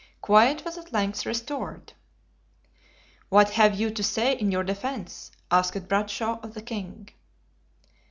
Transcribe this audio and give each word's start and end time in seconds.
Quiet 0.19 0.65
was 0.65 0.79
at 0.79 0.91
length 0.91 1.27
restored. 1.27 1.93
"What 3.29 3.51
have 3.51 3.79
you 3.79 3.91
to 3.91 4.01
say 4.01 4.35
in 4.35 4.51
your 4.51 4.63
defense?" 4.63 5.29
asked 5.51 5.87
Bradshaw 5.87 6.39
of 6.41 6.55
the 6.55 6.63
king. 6.63 7.09